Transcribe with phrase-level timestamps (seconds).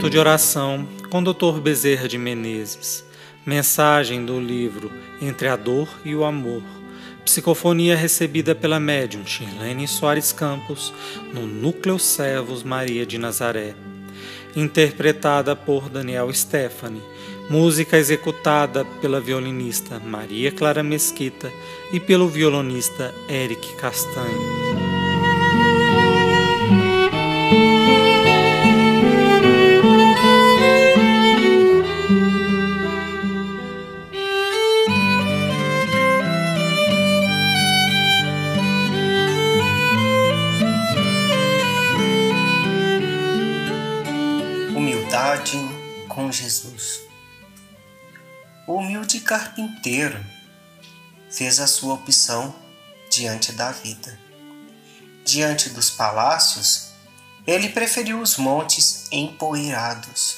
[0.00, 1.60] Momento de oração com Dr.
[1.60, 3.04] Bezerra de Menezes.
[3.44, 6.62] Mensagem do livro Entre a Dor e o Amor.
[7.22, 10.90] Psicofonia recebida pela médium Shirlene Soares Campos
[11.34, 13.74] no Núcleo Servos Maria de Nazaré.
[14.56, 17.02] Interpretada por Daniel Stephanie.
[17.50, 21.52] Música executada pela violinista Maria Clara Mesquita
[21.92, 24.69] e pelo violonista Eric Castanho.
[46.08, 47.02] Com Jesus.
[48.66, 50.18] O humilde carpinteiro
[51.30, 52.52] fez a sua opção
[53.08, 54.18] diante da vida.
[55.24, 56.88] Diante dos palácios,
[57.46, 60.36] ele preferiu os montes empoeirados.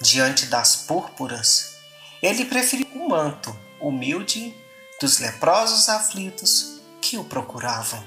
[0.00, 1.74] Diante das púrpuras,
[2.22, 4.54] ele preferiu o manto humilde
[4.98, 8.02] dos leprosos aflitos que o procuravam.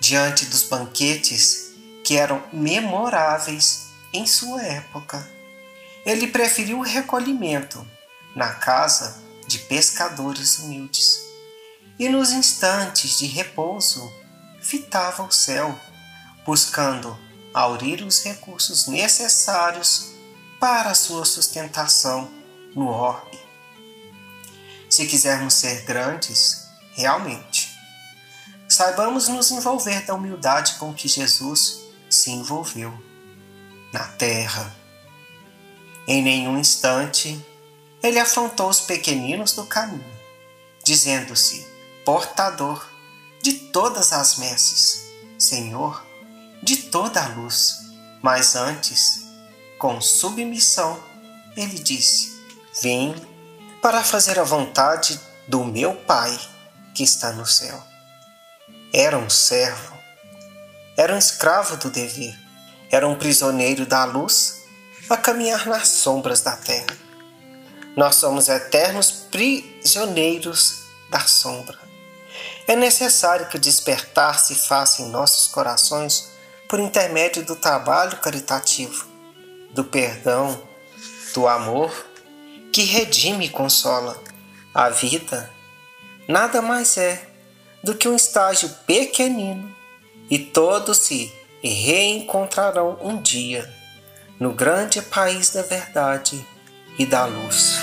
[0.00, 5.28] Diante dos banquetes que eram memoráveis em sua época.
[6.04, 7.86] Ele preferiu o recolhimento
[8.34, 11.20] na casa de pescadores humildes
[11.98, 14.12] e nos instantes de repouso
[14.60, 15.78] fitava o céu,
[16.44, 17.18] buscando
[17.52, 20.10] aurir os recursos necessários
[20.60, 22.30] para sua sustentação
[22.74, 23.38] no orbe.
[24.88, 27.68] Se quisermos ser grandes, realmente,
[28.68, 33.07] saibamos nos envolver da humildade com que Jesus se envolveu
[33.92, 34.74] na terra.
[36.06, 37.44] Em nenhum instante
[38.02, 40.04] ele afrontou os pequeninos do caminho,
[40.84, 41.66] dizendo-se
[42.04, 42.86] portador
[43.42, 45.02] de todas as messes,
[45.38, 46.08] Senhor
[46.62, 47.78] de toda a luz.
[48.22, 49.24] Mas antes,
[49.78, 51.02] com submissão,
[51.56, 52.36] ele disse:
[52.82, 53.14] Vim
[53.80, 56.38] para fazer a vontade do meu Pai
[56.94, 57.82] que está no céu.
[58.92, 59.96] Era um servo,
[60.96, 62.36] era um escravo do dever
[62.90, 64.64] era um prisioneiro da luz
[65.08, 66.96] a caminhar nas sombras da terra.
[67.96, 71.78] Nós somos eternos prisioneiros da sombra.
[72.66, 76.28] É necessário que o despertar se faça em nossos corações
[76.68, 79.06] por intermédio do trabalho caritativo,
[79.70, 80.62] do perdão,
[81.34, 81.90] do amor
[82.72, 84.22] que redime e consola.
[84.74, 85.50] A vida
[86.28, 87.26] nada mais é
[87.82, 89.74] do que um estágio pequenino
[90.30, 91.32] e todos se
[91.62, 93.68] e reencontrarão um dia
[94.38, 96.44] no grande país da verdade
[96.98, 97.78] e da luz.